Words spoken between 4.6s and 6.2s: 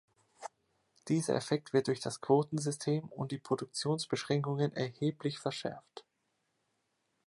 erheblich verschärft.